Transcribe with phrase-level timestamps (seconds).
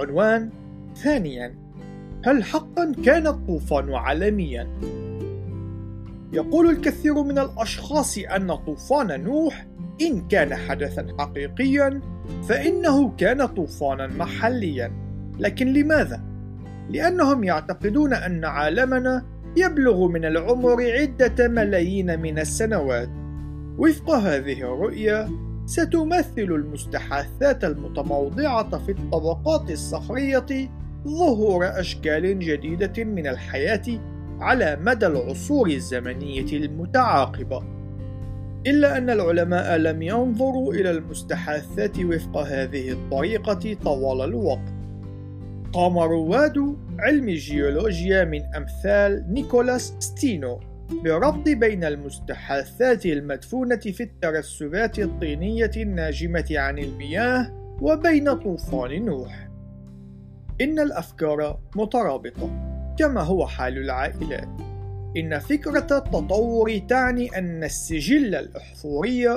[0.00, 0.50] عنوان
[0.96, 1.54] ثانيا
[2.24, 4.68] هل حقا كان الطوفان عالميا؟
[6.32, 9.66] يقول الكثير من الأشخاص أن طوفان نوح
[10.00, 12.00] إن كان حدثا حقيقيا
[12.48, 14.92] فإنه كان طوفانا محليا
[15.38, 16.24] لكن لماذا؟
[16.90, 23.08] لأنهم يعتقدون أن عالمنا يبلغ من العمر عدة ملايين من السنوات
[23.78, 25.28] وفق هذه الرؤية
[25.70, 30.70] ستمثل المستحاثات المتموضعة في الطبقات الصخرية
[31.08, 33.82] ظهور أشكال جديدة من الحياة
[34.40, 37.62] على مدى العصور الزمنية المتعاقبة.
[38.66, 44.74] إلا أن العلماء لم ينظروا إلى المستحاثات وفق هذه الطريقة طوال الوقت.
[45.72, 50.60] قام رواد علم الجيولوجيا من أمثال نيكولاس ستينو.
[51.04, 59.48] بربط بين المستحاثات المدفونة في الترسبات الطينية الناجمة عن المياه وبين طوفان نوح.
[60.60, 62.50] إن الأفكار مترابطة،
[62.98, 64.48] كما هو حال العائلات.
[65.16, 69.28] إن فكرة التطور تعني أن السجل الأحفوري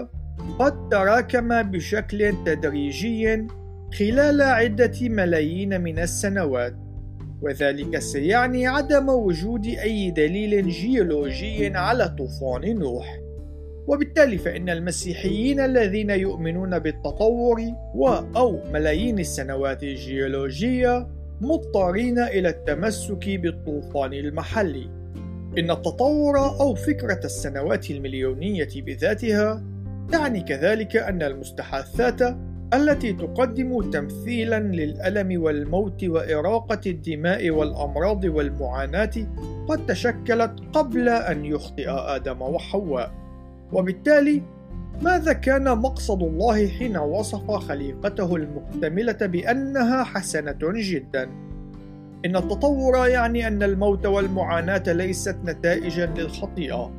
[0.59, 3.47] قد تراكم بشكل تدريجي
[3.99, 6.82] خلال عدة ملايين من السنوات
[7.43, 13.19] وذلك سيعني عدم وجود أي دليل جيولوجي على طوفان نوح.
[13.87, 17.61] وبالتالي فإن المسيحيين الذين يؤمنون بالتطور
[18.35, 21.07] أو ملايين السنوات الجيولوجية
[21.41, 24.89] مضطرين إلى التمسك بالطوفان المحلي.
[25.57, 29.63] إن التطور أو فكرة السنوات المليونية بذاتها
[30.11, 32.21] تعني كذلك أن المستحاثات
[32.73, 39.11] التي تقدم تمثيلا للألم والموت وإراقة الدماء والأمراض والمعاناة
[39.67, 43.11] قد تشكلت قبل أن يخطئ آدم وحواء.
[43.73, 44.41] وبالتالي
[45.01, 51.29] ماذا كان مقصد الله حين وصف خليقته المكتملة بأنها حسنة جدا؟
[52.25, 56.91] إن التطور يعني أن الموت والمعاناة ليست نتائجا للخطيئة.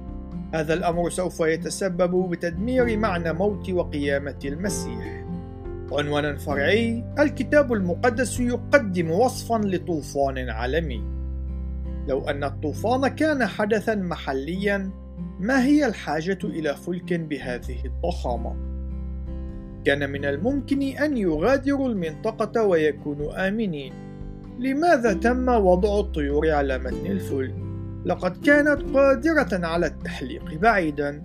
[0.54, 5.23] هذا الأمر سوف يتسبب بتدمير معنى موت وقيامة المسيح.
[5.92, 11.14] عنوانا فرعي الكتاب المقدس يقدم وصفا لطوفان عالمي
[12.08, 14.90] لو أن الطوفان كان حدثا محليا
[15.40, 18.56] ما هي الحاجة إلى فلك بهذه الضخامة؟
[19.84, 23.92] كان من الممكن أن يغادروا المنطقة ويكونوا آمنين
[24.58, 27.54] لماذا تم وضع الطيور على متن الفلك؟
[28.04, 31.22] لقد كانت قادرة على التحليق بعيدا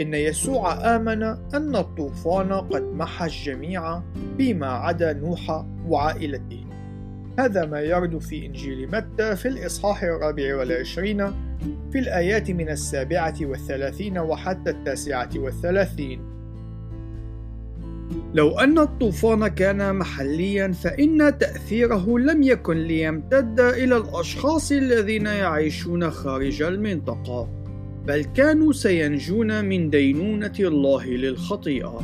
[0.00, 1.22] إن يسوع آمن
[1.54, 4.02] أن الطوفان قد محى الجميع
[4.36, 6.64] فيما عدا نوح وعائلته.
[7.38, 11.26] هذا ما يرد في إنجيل متى في الإصحاح الرابع والعشرين
[11.92, 16.20] في الآيات من السابعة والثلاثين وحتى التاسعة والثلاثين.
[18.34, 26.62] لو أن الطوفان كان محليا فإن تأثيره لم يكن ليمتد إلى الأشخاص الذين يعيشون خارج
[26.62, 27.59] المنطقة.
[28.06, 32.00] بل كانوا سينجون من دينونة الله للخطيئة.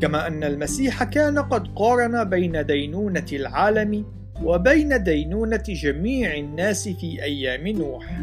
[0.00, 4.04] كما أن المسيح كان قد قارن بين دينونة العالم
[4.42, 8.20] وبين دينونة جميع الناس في أيام نوح،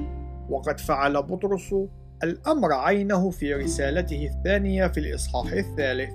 [0.50, 1.76] وقد فعل بطرس
[2.24, 6.10] الأمر عينه في رسالته الثانية في الإصحاح الثالث.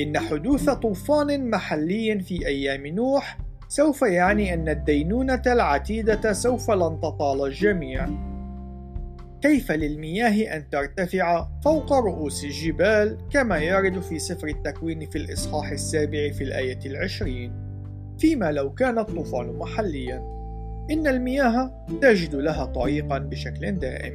[0.00, 7.46] إن حدوث طوفان محلي في أيام نوح سوف يعني أن الدينونة العتيدة سوف لن تطال
[7.46, 8.08] الجميع،
[9.44, 16.30] كيف للمياه أن ترتفع فوق رؤوس الجبال كما يرد في سفر التكوين في الإصحاح السابع
[16.30, 17.52] في الآية العشرين.
[18.18, 20.16] فيما لو كان الطوفان محليا
[20.90, 24.12] إن المياه تجد لها طريقا بشكل دائم.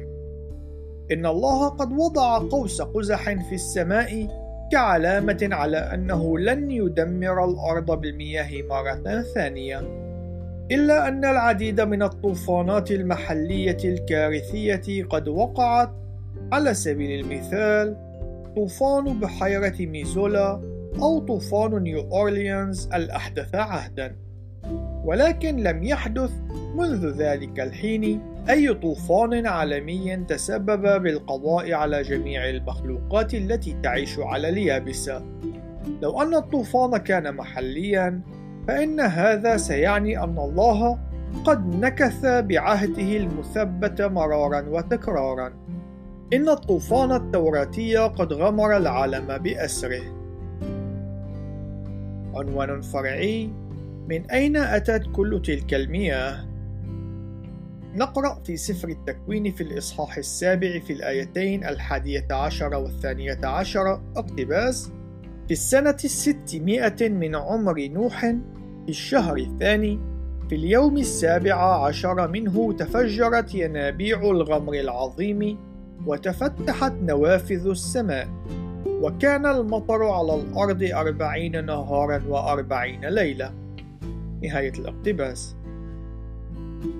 [1.12, 4.28] إن الله قد وضع قوس قزح في السماء
[4.72, 10.09] كعلامة على أنه لن يدمر الأرض بالمياه مرة ثانية.
[10.70, 15.90] إلا أن العديد من الطوفانات المحلية الكارثية قد وقعت
[16.52, 17.96] على سبيل المثال
[18.56, 20.60] طوفان بحيرة ميزولا
[21.02, 24.16] أو طوفان نيو أورليانز الأحدث عهدا.
[25.04, 26.30] ولكن لم يحدث
[26.76, 35.22] منذ ذلك الحين أي طوفان عالمي تسبب بالقضاء على جميع المخلوقات التي تعيش على اليابسة.
[36.02, 38.20] لو أن الطوفان كان محليا
[38.68, 40.98] فإن هذا سيعني أن الله
[41.44, 45.52] قد نكث بعهده المثبت مرارا وتكرارا
[46.32, 50.02] إن الطوفان التوراتي قد غمر العالم بأسره
[52.34, 53.50] عنوان فرعي
[54.08, 56.50] من أين أتت كل تلك المياه؟
[57.94, 64.90] نقرأ في سفر التكوين في الإصحاح السابع في الآيتين الحادية عشر والثانية عشر اقتباس
[65.50, 68.20] في السنة الستمائة من عمر نوح
[68.84, 69.98] في الشهر الثاني
[70.48, 75.58] في اليوم السابع عشر منه تفجرت ينابيع الغمر العظيم
[76.06, 78.28] وتفتحت نوافذ السماء
[78.86, 83.52] وكان المطر على الأرض أربعين نهارا وأربعين ليلة.
[84.42, 85.56] نهاية الاقتباس.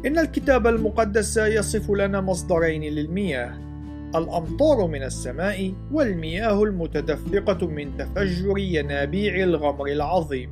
[0.07, 3.70] إن الكتاب المقدس يصف لنا مصدرين للمياه.
[4.17, 10.51] الأمطار من السماء والمياه المتدفقة من تفجر ينابيع الغمر العظيم.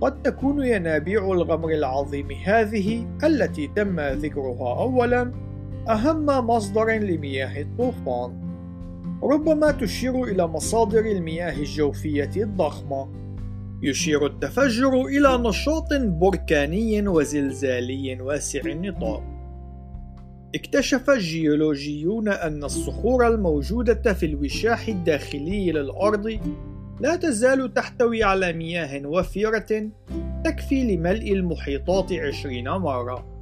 [0.00, 5.32] قد تكون ينابيع الغمر العظيم هذه التي تم ذكرها أولا
[5.88, 8.42] أهم مصدر لمياه الطوفان.
[9.22, 13.08] ربما تشير إلى مصادر المياه الجوفية الضخمة.
[13.82, 19.31] يشير التفجر إلى نشاط بركاني وزلزالي واسع النطاق.
[20.54, 26.38] اكتشف الجيولوجيون أن الصخور الموجودة في الوشاح الداخلي للأرض
[27.00, 29.90] لا تزال تحتوي على مياه وفيرة
[30.44, 33.40] تكفي لملء المحيطات عشرين مرة.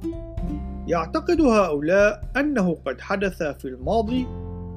[0.87, 4.25] يعتقد هؤلاء أنه قد حدث في الماضي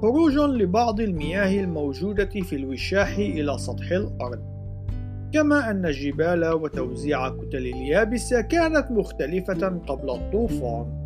[0.02, 4.42] خروج لبعض المياه الموجودة في الوشاح إلى سطح الأرض.
[5.32, 11.03] كما أن الجبال وتوزيع كتل اليابسة كانت مختلفة قبل الطوفان.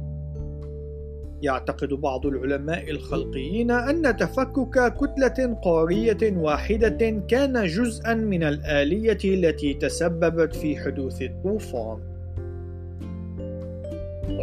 [1.42, 10.56] يعتقد بعض العلماء الخلقيين أن تفكك كتلة قارية واحدة كان جزءا من الآلية التي تسببت
[10.56, 11.98] في حدوث الطوفان.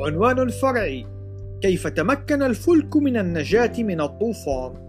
[0.05, 1.05] عنوان فرعي:
[1.61, 4.85] كيف تمكن الفلك من النجاة من الطوفان؟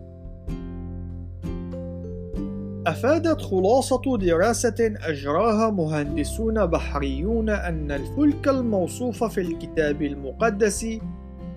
[2.86, 10.86] أفادت خلاصة دراسة أجراها مهندسون بحريون أن الفلك الموصوف في الكتاب المقدس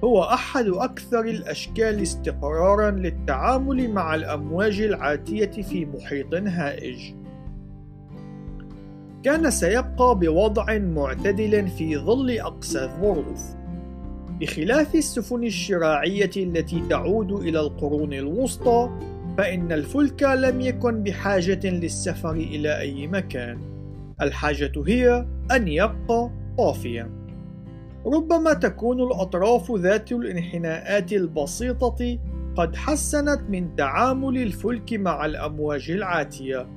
[0.03, 7.13] هو أحد أكثر الأشكال استقرارًا للتعامل مع الأمواج العاتية في محيط هائج.
[9.23, 13.41] كان سيبقى بوضع معتدل في ظل أقسى الظروف،
[14.39, 18.89] بخلاف السفن الشراعية التي تعود إلى القرون الوسطى،
[19.37, 23.57] فإن الفلك لم يكن بحاجة للسفر إلى أي مكان.
[24.21, 27.18] الحاجة هي أن يبقى طافيًا.
[28.05, 32.19] ربما تكون الأطراف ذات الانحناءات البسيطة
[32.55, 36.67] قد حسنت من تعامل الفلك مع الأمواج العاتية،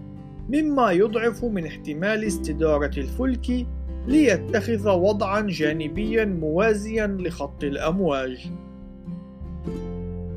[0.48, 3.66] مما يضعف من احتمال استدارة الفلك
[4.06, 8.50] ليتخذ وضعًا جانبيًا موازيًا لخط الأمواج.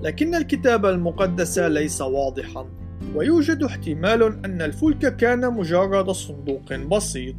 [0.04, 2.66] لكن الكتاب المقدس ليس واضحًا،
[3.16, 7.36] ويوجد احتمال أن الفلك كان مجرد صندوق بسيط.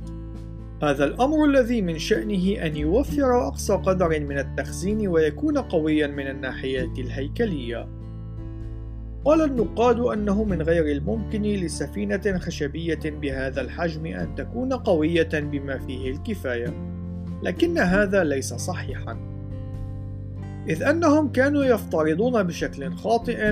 [0.83, 6.93] هذا الأمر الذي من شأنه أن يوفر أقصى قدر من التخزين ويكون قويا من الناحية
[6.99, 7.89] الهيكلية.
[9.25, 16.11] قال النقاد أنه من غير الممكن لسفينة خشبية بهذا الحجم أن تكون قوية بما فيه
[16.11, 16.75] الكفاية،
[17.43, 19.17] لكن هذا ليس صحيحا،
[20.69, 23.49] إذ أنهم كانوا يفترضون بشكل خاطئ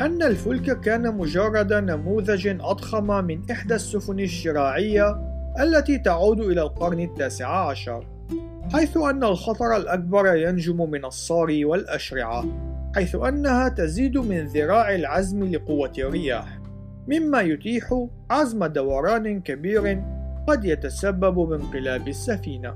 [0.00, 7.68] أن الفلك كان مجرد نموذج أضخم من إحدى السفن الشراعية التي تعود إلى القرن التاسع
[7.68, 8.06] عشر
[8.72, 12.44] حيث أن الخطر الأكبر ينجم من الصاري والأشرعة
[12.94, 16.58] حيث أنها تزيد من ذراع العزم لقوة الرياح
[17.08, 20.02] مما يتيح عزم دوران كبير
[20.46, 22.74] قد يتسبب بانقلاب السفينة.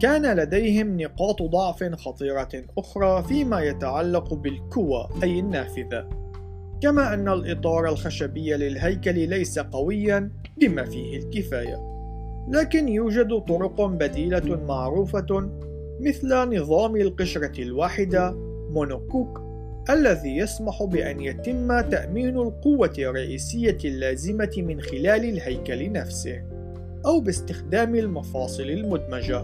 [0.00, 6.08] كان لديهم نقاط ضعف خطيرة أخرى فيما يتعلق بالكوى أي النافذة
[6.80, 11.92] كما أن الإطار الخشبي للهيكل ليس قويا بما فيه الكفاية
[12.48, 15.50] لكن يوجد طرق بديلة معروفة
[16.00, 18.32] مثل نظام القشرة الواحدة
[18.70, 19.42] مونوكوك
[19.90, 26.42] الذي يسمح بأن يتم تأمين القوة الرئيسية اللازمة من خلال الهيكل نفسه
[27.06, 29.38] أو باستخدام المفاصل المدمجة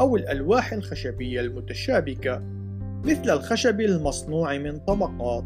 [0.00, 2.42] أو الألواح الخشبية المتشابكة
[3.04, 5.44] مثل الخشب المصنوع من طبقات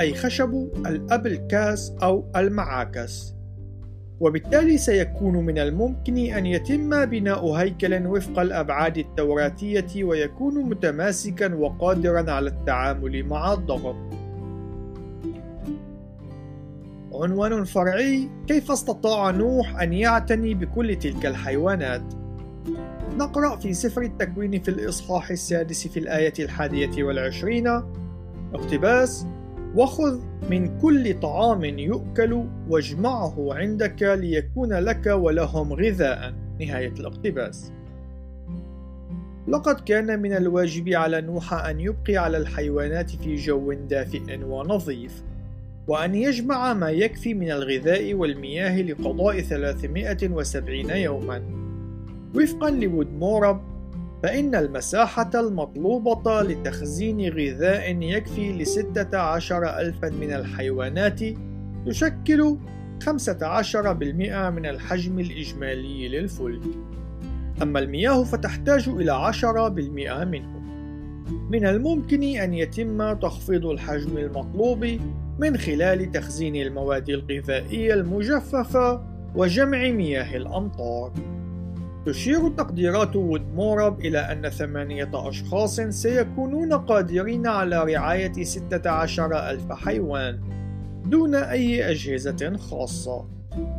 [0.00, 3.39] أي خشب الأبلكاس أو المعاكس.
[4.20, 12.50] وبالتالي سيكون من الممكن أن يتم بناء هيكل وفق الأبعاد التوراتية ويكون متماسكا وقادرا على
[12.50, 13.96] التعامل مع الضغط.
[17.14, 22.02] عنوان فرعي كيف استطاع نوح أن يعتني بكل تلك الحيوانات؟
[23.16, 27.66] نقرأ في سفر التكوين في الإصحاح السادس في الآية الحادية والعشرين
[28.54, 29.26] اقتباس
[29.76, 36.34] وخذ من كل طعام يؤكل واجمعه عندك ليكون لك ولهم غذاء.
[36.60, 37.72] نهاية الاقتباس.
[39.48, 45.22] لقد كان من الواجب على نوح أن يبقي على الحيوانات في جو دافئ ونظيف
[45.88, 51.42] وأن يجمع ما يكفي من الغذاء والمياه لقضاء 370 يوما.
[52.34, 53.69] وفقا لوودمورب
[54.22, 61.20] فإن المساحة المطلوبة لتخزين غذاء يكفي لستة عشر ألفا من الحيوانات
[61.86, 62.56] تشكل
[63.04, 63.06] 15%
[64.50, 66.62] من الحجم الإجمالي للفلك
[67.62, 70.60] أما المياه فتحتاج إلى 10% منه.
[71.50, 74.98] من الممكن أن يتم تخفيض الحجم المطلوب
[75.38, 79.02] من خلال تخزين المواد الغذائية المجففة
[79.34, 81.12] وجمع مياه الأمطار.
[82.06, 90.40] تشير تقديرات وودمورب إلى أن ثمانية أشخاص سيكونون قادرين على رعاية 16 ألف حيوان
[91.06, 93.24] دون أي أجهزة خاصة.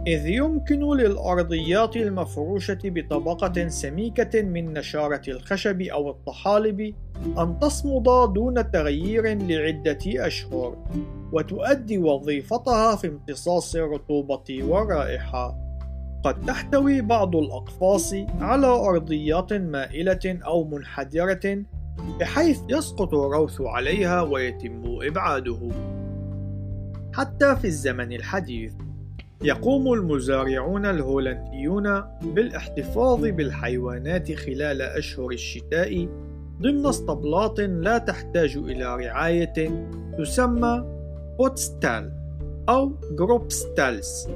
[0.07, 6.93] إذ يمكن للأرضيات المفروشة بطبقة سميكة من نشارة الخشب أو الطحالب
[7.37, 10.77] أن تصمد دون تغيير لعدة أشهر
[11.31, 15.70] وتؤدي وظيفتها في امتصاص الرطوبة والرائحة
[16.23, 21.63] قد تحتوي بعض الأقفاص على أرضيات مائلة أو منحدرة
[22.19, 25.69] بحيث يسقط الروث عليها ويتم إبعاده.
[27.13, 28.73] حتى في الزمن الحديث
[29.43, 36.07] يقوم المزارعون الهولنديون بالاحتفاظ بالحيوانات خلال أشهر الشتاء
[36.61, 39.87] ضمن اسطبلات لا تحتاج إلى رعاية
[40.17, 40.85] تسمى
[41.37, 42.11] potstal
[42.69, 44.27] أو grupstals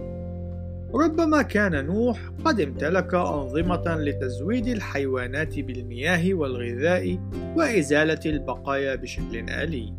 [0.95, 7.19] ربما كان نوح قد امتلك أنظمة لتزويد الحيوانات بالمياه والغذاء
[7.55, 9.93] وإزالة البقايا بشكل آلي.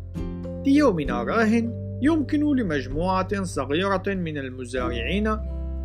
[0.63, 5.27] في يومنا راهن يمكن لمجموعة صغيرة من المزارعين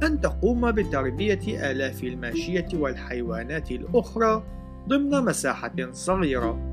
[0.03, 4.45] أن تقوم بتربية آلاف الماشية والحيوانات الأخرى
[4.89, 6.73] ضمن مساحة صغيرة.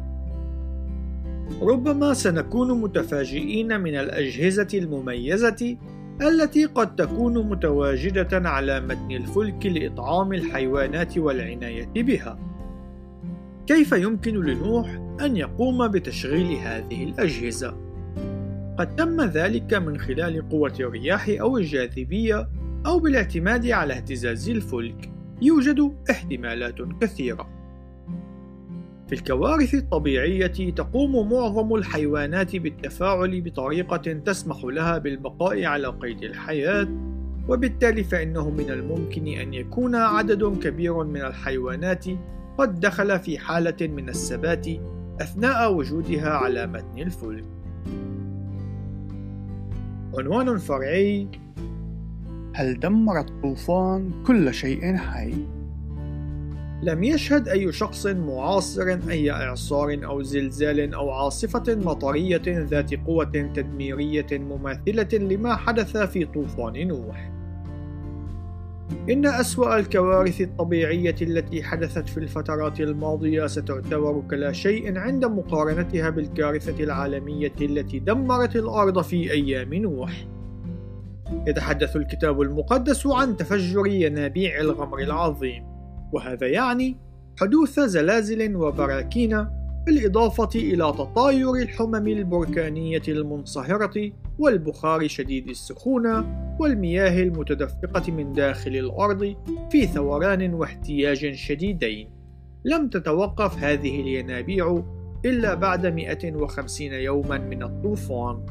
[1.62, 5.77] ربما سنكون متفاجئين من الأجهزة المميزة
[6.22, 12.40] التي قد تكون متواجدة على متن الفلك لإطعام الحيوانات والعناية بها.
[13.68, 14.90] كيف يمكن لنوح
[15.22, 17.78] أن يقوم بتشغيل هذه الأجهزة؟
[18.80, 22.50] قد تم ذلك من خلال قوة الرياح أو الجاذبية
[22.86, 25.12] أو بالاعتماد على اهتزاز الفلك
[25.42, 27.59] يوجد احتمالات كثيرة
[29.10, 36.88] في الكوارث الطبيعية تقوم معظم الحيوانات بالتفاعل بطريقة تسمح لها بالبقاء على قيد الحياة
[37.48, 42.06] وبالتالي فإنه من الممكن أن يكون عدد كبير من الحيوانات
[42.58, 44.68] قد دخل في حالة من الثبات
[45.22, 47.46] أثناء وجودها على متن الفلك
[50.18, 51.28] عنوان فرعي
[52.54, 55.59] هل دمر الطوفان كل شيء حي؟
[56.84, 64.28] لم يشهد أي شخص معاصر أي إعصار أو زلزال أو عاصفة مطرية ذات قوة تدميرية
[64.32, 67.32] مماثلة لما حدث في طوفان نوح.
[69.10, 76.84] إن أسوأ الكوارث الطبيعية التي حدثت في الفترات الماضية ستعتبر كلا شيء عند مقارنتها بالكارثة
[76.84, 80.28] العالمية التي دمرت الأرض في أيام نوح.
[81.48, 85.69] يتحدث الكتاب المقدس عن تفجر ينابيع الغمر العظيم،
[86.13, 86.98] وهذا يعني
[87.39, 89.48] حدوث زلازل وبراكين
[89.86, 96.25] بالإضافة إلى تطاير الحمم البركانية المنصهرة والبخار شديد السخونة
[96.60, 99.36] والمياه المتدفقة من داخل الأرض
[99.72, 102.10] في ثوران واحتياج شديدين.
[102.66, 104.84] لم تتوقف هذه الينابيع
[105.25, 108.46] إلا بعد 150 يوما من الطوفان.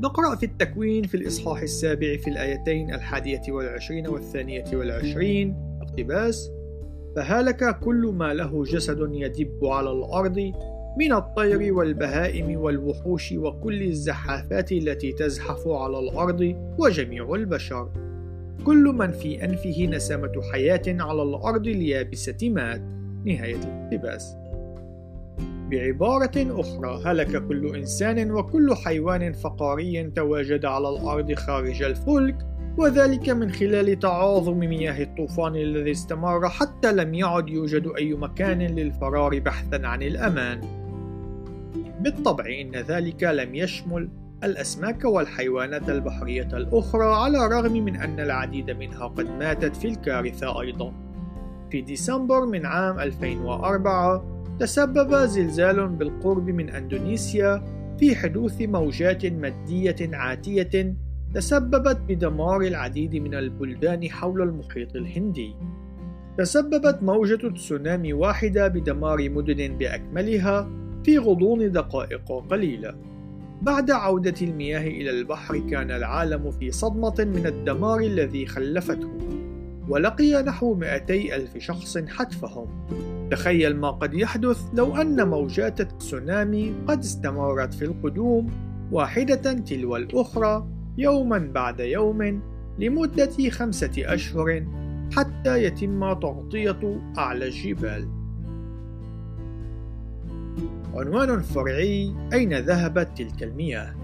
[0.00, 6.50] نقرأ في التكوين في الإصحاح السابع في الآيتين الحادية والعشرين والثانية والعشرين اقتباس
[7.16, 10.52] فهلك كل ما له جسد يدب على الأرض
[10.98, 17.88] من الطير والبهائم والوحوش وكل الزحافات التي تزحف على الأرض وجميع البشر.
[18.64, 22.82] كل من في أنفه نسمة حياة على الأرض اليابسة مات.
[23.24, 24.36] نهاية الاقتباس.
[25.70, 32.46] بعبارة أخرى هلك كل إنسان وكل حيوان فقاري تواجد على الأرض خارج الفلك.
[32.80, 39.38] وذلك من خلال تعاظم مياه الطوفان الذي استمر حتى لم يعد يوجد أي مكان للفرار
[39.38, 40.60] بحثا عن الأمان
[42.00, 44.08] بالطبع إن ذلك لم يشمل
[44.44, 50.92] الأسماك والحيوانات البحرية الأخرى على الرغم من أن العديد منها قد ماتت في الكارثة أيضا.
[51.70, 54.24] في ديسمبر من عام 2004
[54.60, 57.62] تسبب زلزال بالقرب من أندونيسيا
[57.98, 60.94] في حدوث موجات مادية عاتية
[61.34, 65.54] تسببت بدمار العديد من البلدان حول المحيط الهندي.
[66.38, 70.70] تسببت موجة تسونامي واحدة بدمار مدن بأكملها
[71.04, 72.94] في غضون دقائق قليلة.
[73.62, 79.10] بعد عودة المياه إلى البحر كان العالم في صدمة من الدمار الذي خلفته.
[79.88, 82.66] ولقي نحو 200 ألف شخص حتفهم
[83.30, 88.46] تخيل ما قد يحدث لو أن موجات التسونامي قد استمرت في القدوم
[88.92, 92.40] واحدة تلو الأخرى يوما بعد يوم
[92.78, 94.66] لمدة خمسة أشهر
[95.16, 98.08] حتى يتم تغطية أعلى الجبال.
[100.94, 103.94] عنوان فرعي أين ذهبت تلك المياه؟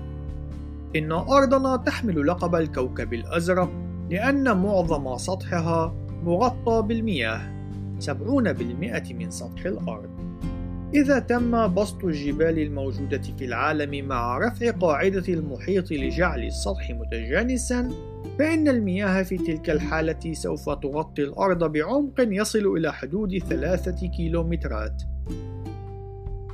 [0.96, 3.70] إن أرضنا تحمل لقب الكوكب الأزرق
[4.10, 7.56] لأن معظم سطحها مغطى بالمياه
[8.00, 10.15] 70% من سطح الأرض
[10.96, 17.90] إذا تم بسط الجبال الموجودة في العالم مع رفع قاعدة المحيط لجعل السطح متجانسا
[18.38, 25.02] فإن المياه في تلك الحالة سوف تغطي الأرض بعمق يصل إلى حدود ثلاثة كيلومترات.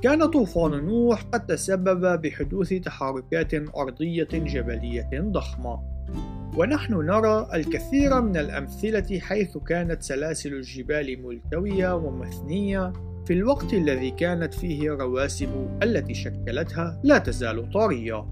[0.02, 5.78] كان طوفان نوح قد تسبب بحدوث تحركات أرضية جبلية ضخمة.
[6.56, 12.92] ونحن نرى الكثير من الأمثلة حيث كانت سلاسل الجبال ملتوية ومثنية
[13.26, 15.48] في الوقت الذي كانت فيه الرواسب
[15.82, 18.26] التي شكلتها لا تزال طرية.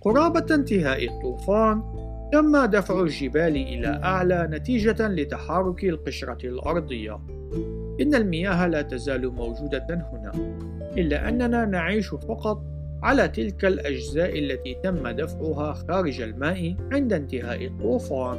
[0.00, 1.82] قرابة انتهاء الطوفان،
[2.32, 7.20] تم دفع الجبال إلى أعلى نتيجة لتحرك القشرة الأرضية.
[8.00, 10.32] إن المياه لا تزال موجودة هنا،
[10.96, 12.62] إلا أننا نعيش فقط
[13.02, 18.38] على تلك الأجزاء التي تم دفعها خارج الماء عند انتهاء الطوفان.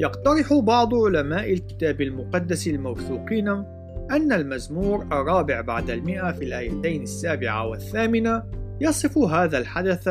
[0.00, 3.64] يقترح بعض علماء الكتاب المقدس الموثوقين
[4.10, 8.42] أن المزمور الرابع بعد المئة في الآيتين السابعة والثامنة
[8.80, 10.08] يصف هذا الحدث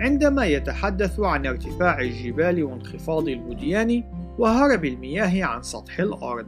[0.00, 4.04] عندما يتحدث عن ارتفاع الجبال وانخفاض الوديان
[4.38, 6.46] وهرب المياه عن سطح الأرض.